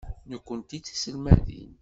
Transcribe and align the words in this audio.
Nekkenti 0.29 0.77
d 0.79 0.83
tiselmadin. 0.85 1.73